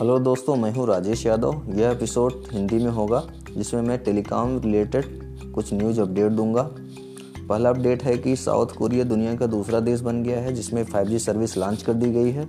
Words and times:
Hello 0.00 0.18
दोस्तों, 0.18 0.56
मैं 0.56 0.72
हूँ 0.72 0.86
राजेश 0.86 1.26
यादव। 1.26 1.62
यह 1.68 1.90
एपिसोड 1.90 2.32
हिंदी 2.52 2.78
में 2.78 2.90
होगा, 2.90 3.22
जिसमें 3.56 3.82
मैं 3.82 3.98
टेलीकॉम 3.98 4.58
रिलेटेड 4.58 5.04
कुछ 5.52 5.74
न्यूज़ 5.74 6.00
अपडेट 6.00 6.32
दूँगा। 6.32 6.62
पहला 7.48 7.70
अपडेट 7.70 8.02
है 8.02 8.18
कि 8.18 8.36
साउथ 8.36 8.66
कोरिया 8.66 9.04
दुनिया 9.04 9.34
का 9.36 9.46
दूसरा 9.46 9.80
देश 9.80 10.00
बन 10.00 10.22
गया 10.22 10.40
है, 10.40 10.52
जिसमें 10.52 10.84
5G 10.84 11.18
सर्विस 11.18 11.56
लॉन्च 11.56 11.82
कर 11.82 11.94
दी 11.94 12.10
गई 12.10 12.30
है। 12.30 12.48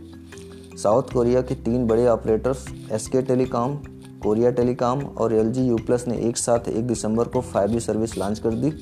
साउथ 0.78 1.04
कोरिया 1.04 1.42
के 1.42 1.56
तीन 1.56 1.88
बड़े 1.88 2.08
operators 2.08 2.66
S 2.92 3.08
K 3.08 3.22
telecom 3.22 3.76
Korea 4.24 4.52
telecom 4.52 5.00
और 5.00 5.34
एल 5.34 5.52
जी 5.52 5.68
यू 5.68 5.76
प्लस 5.76 6.08
ने 6.08 6.18
एक 6.18 6.38
साथ 6.38 6.70
एक 6.70 6.88
दिसंबर 6.88 7.28
को 7.28 7.42
5G 7.42 7.80
सर्विस 7.80 8.18
लॉन्च 8.18 8.40
कर 8.40 8.54
दी। 8.54 8.74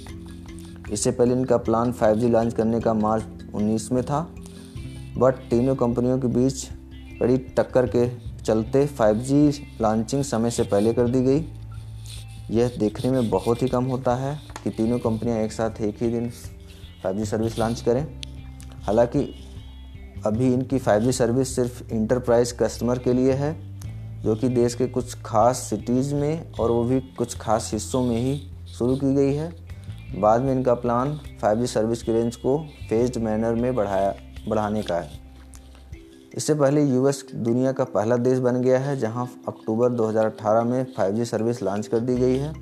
इससे 0.94 1.12
पहले 1.12 1.34
इनका 1.34 1.58
प्लान 1.58 1.92
5G 1.92 2.30
लॉन्च 2.30 2.54
करने 2.54 2.80
का 2.80 2.94
मार्च 2.94 3.24
19 3.56 3.92
में 3.92 4.04
था। 4.04 4.36
बट 5.18 5.34
तीनों 5.34 5.76
कंपनियों 5.76 6.20
के 6.20 6.28
बीच 6.28 6.68
कड़ी 7.20 7.38
टक्कर 7.38 7.88
के 7.88 8.35
चलते 8.46 8.88
5G 8.88 9.60
लॉन्चिंग 9.82 10.24
समय 10.24 10.52
से 10.52 10.64
पहले 10.64 10.94
कर 10.94 11.08
दी 11.08 11.22
गई। 11.22 11.46
यह 12.52 12.72
देखने 12.80 13.12
में 13.12 13.30
बहुत 13.30 13.62
ही 13.62 13.68
कम 13.68 13.86
होता 13.86 14.16
है 14.16 14.40
कि 14.64 14.70
तीनों 14.70 15.00
कंपनियाँ 15.00 15.40
एक 15.40 15.52
साथ 15.52 15.82
एक 15.82 16.04
ही 16.04 16.10
दिन 16.10 16.30
5G 17.04 17.26
सर्विस 17.26 17.60
लॉन्च 17.60 17.82
करें। 17.82 18.08
हालाँकि, 18.84 19.36
अभी 20.26 20.54
इनकी 20.54 20.80
5G 20.80 21.12
सर्विस 21.12 21.56
सिर्फ़ 21.56 21.94
इंटरप्राइज 21.94 22.52
कस्टमर 22.52 23.00
के 23.00 23.14
लिए 23.14 23.34
है, 23.34 23.80
जो 24.22 24.36
कि 24.36 24.50
देश 24.50 24.76
के 24.76 24.88
कुछ 24.88 25.22
खास 25.22 25.58
सिटीज़ 25.58 26.16
में 26.16 26.52
और 26.52 26.72
वो 26.72 26.84
भी 26.84 27.00
कुछ 27.00 27.38
खास 27.38 27.70
हिस्सों 27.74 28.04
में 28.04 28.18
ही 28.18 28.52
शुरू 28.78 28.96
की 28.96 29.16
गई 29.16 29.34
है। 29.34 29.56
बाद 30.18 30.42
में 30.42 30.54
इनका 30.54 30.74
प्लान 30.74 31.20
5G 31.42 31.66
सर्विस 31.66 32.04
की 32.04 32.12
रेंज 32.12 32.36
को 32.36 32.68
फेज्ड 32.90 33.18
मैनर 33.18 33.54
में 33.54 33.76
बढ़ाया, 33.76 34.16
बढ़ाने 34.48 34.82
का 34.82 34.96
है। 34.96 35.25
इससे 36.36 36.54
पहले 36.54 36.84
यूएस 36.84 37.24
दुनिया 37.36 37.72
का 37.72 37.84
पहला 37.84 38.18
देश 38.18 38.40
बन 38.40 38.62
गया 38.62 38.80
है, 38.80 38.98
जहाँ 38.98 39.30
अक्टूबर 39.48 39.90
2018 39.90 40.64
में 40.64 40.86
5G 40.94 41.26
सर्विस 41.26 41.62
लॉन्च 41.64 41.88
कर 41.88 42.00
दी 42.00 42.16
गई 42.16 42.38
है। 42.38 42.54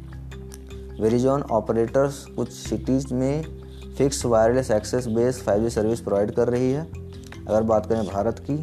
वेरिजॉन 1.02 1.42
ऑपरेटर्स 1.42 2.26
कुछ 2.26 2.50
सिटीज़ 2.50 3.14
में 3.14 3.44
fix 3.98 4.26
wireless 4.26 4.72
access 4.72 5.08
based 5.08 5.42
5G 5.42 5.70
service 5.70 6.00
provide 6.00 6.32
कर 6.32 6.50
रही 6.50 6.72
है। 6.72 6.84
अगर 7.48 7.64
बात 7.64 7.86
करें 7.86 8.06
भारत 8.06 8.40
की 8.40 8.58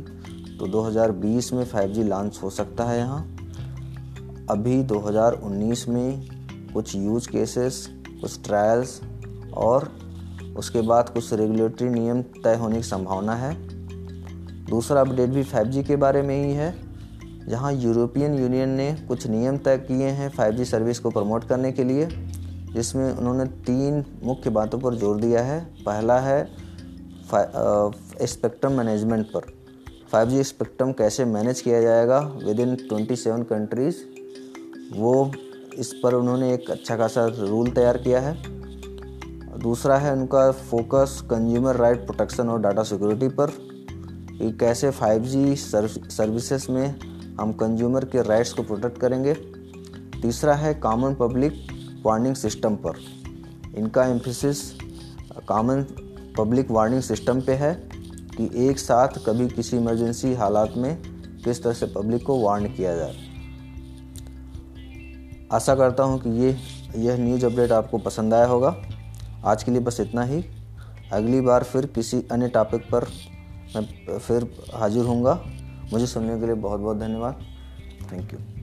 तो 0.58 0.66
2020 0.66 1.52
में 1.52 1.64
5G 1.64 2.04
लॉन्च 2.04 2.40
हो 2.42 2.50
सकता 2.50 2.84
है 2.84 2.98
यहाँ। 2.98 3.36
अभी 4.50 4.82
2019 4.82 5.88
में 5.88 6.28
कुछ 6.74 6.94
यूज़ 6.96 7.28
केसेस 7.28 7.88
कुछ 8.20 8.42
ट्रायल्स 8.44 9.00
और 9.56 9.92
उसके 10.56 10.80
बाद 10.80 11.08
कुछ 11.08 11.32
रेगुलेटरी 11.32 11.88
नियम 11.88 12.22
तय 12.22 12.54
होने 12.54 12.76
की 12.76 12.82
संभावना 12.82 13.34
है। 13.34 13.79
दूसरा 14.70 15.00
अपडेट 15.00 15.30
भी 15.30 15.42
5G 15.44 15.82
के 15.84 15.96
बारे 15.96 16.22
में 16.22 16.36
ही 16.36 16.52
है। 16.54 16.74
जहाँ 17.48 17.72
यूरोपियन 17.74 18.34
यूनियन 18.34 18.68
ने 18.70 18.92
कुछ 19.08 19.26
नियम 19.26 19.56
तय 19.58 19.76
किए 19.80 20.08
हैं 20.08 20.30
5G 20.30 20.64
सर्विस 20.64 20.98
को 20.98 21.10
प्रमोट 21.10 21.44
करने 21.44 21.72
के 21.72 21.84
लिए, 21.84 22.06
जिसमें 22.72 23.12
उन्होंने 23.12 23.44
तीन 23.64 24.04
मुख्य 24.24 24.50
बातों 24.50 24.78
पर 24.78 24.94
ज़ोर 24.94 25.16
दिया 25.16 25.42
है। 25.42 25.60
पहला 25.86 26.18
है 26.20 26.48
स्पेक्ट्रम 28.26 28.72
मैनेजमेंट 28.72 29.26
पर। 29.26 29.46
5G 30.12 30.42
स्पेक्ट्रम 30.44 30.92
कैसे 30.92 31.24
मैनेज 31.26 31.60
किया 31.60 31.80
जाएगा 31.82 32.18
विद 32.44 32.60
इन 32.60 32.74
ट्वेंटी 32.78 33.16
कंट्रीज़ 33.46 33.96
वो 34.92 35.30
इस 35.78 35.92
पर 35.94 36.14
उन्होंने 36.14 36.52
एक 36.54 36.70
अच्छा 36.70 36.96
खासा 36.96 37.26
रूल 37.30 37.70
तैयार 37.70 37.98
किया 37.98 38.20
है। 38.20 38.34
दूसरा 39.58 39.96
है 39.98 40.12
उनका 40.12 40.50
फोकस 40.52 41.20
कंज्यूमर 41.30 41.76
राइट 41.76 42.06
प्रोटेक्शन 42.06 42.48
और 42.48 42.60
डाटा 42.60 42.82
सिक्योरिटी 42.82 43.28
पर। 43.30 43.50
कि 44.40 44.50
कैसे 44.52 44.90
5G 44.90 45.54
सर्विसेज़ 46.10 46.70
में 46.72 47.00
हम 47.40 47.52
कंज्यूमर 47.52 48.04
के 48.04 48.22
राइट्स 48.22 48.52
को 48.52 48.62
प्रोटेक्ट 48.62 48.98
करेंगे। 48.98 49.34
तीसरा 50.22 50.54
है 50.54 50.74
कॉमन 50.74 51.14
पब्लिक 51.14 51.52
वार्निंग 52.06 52.34
सिस्टम 52.34 52.76
पर। 52.76 52.98
इनका 53.76 54.04
emphasis 54.04 54.70
common 55.48 55.82
public 56.38 56.70
warning 56.70 57.02
system 57.02 57.40
पे 57.40 57.54
है 57.54 57.74
कि 58.36 58.50
एक 58.68 58.78
साथ 58.78 59.08
कभी 59.26 59.48
किसी 59.48 59.76
इमरजेंसी 59.76 60.34
हालात 60.34 60.74
में 60.76 61.02
किस 61.44 61.62
तरह 61.62 61.72
से 61.72 61.86
पब्लिक 61.86 62.24
को 62.26 62.40
वार्न 62.40 62.66
किया 62.66 62.96
जाए। 62.96 63.16
आशा 65.52 65.74
करता 65.74 66.02
हूँ 66.02 66.20
कि 66.20 66.30
ये, 66.30 66.56
यह 66.96 67.16
न्यूज़ 67.16 67.46
अपडेट 67.46 67.72
आपको 67.72 67.98
पसंद 67.98 68.34
आया 68.34 68.46
होगा। 68.46 68.76
आज 69.44 69.62
के 69.62 69.70
लिए 69.70 69.80
बस 69.80 70.00
इतना 70.00 70.22
ही। 70.22 70.44
अगली 71.12 71.40
बार 71.40 71.64
फिर 71.64 71.86
किसी 71.86 72.24
अन्य 72.32 72.48
टॉपिक 72.48 72.82
पर 72.82 73.06
मैं 73.76 74.18
फिर 74.18 74.50
हाजिर 74.74 75.04
हूँगा। 75.04 75.40
मुझे 75.92 76.06
सुनने 76.06 76.38
के 76.40 76.46
लिए 76.46 76.54
बहुत 76.54 76.80
बहुत 76.80 76.96
धन्यवाद। 76.96 77.44
Thank 78.12 78.32
you 78.32 78.59